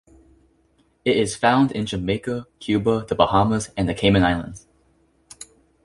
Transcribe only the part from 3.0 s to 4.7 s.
the Bahamas and the Cayman Islands.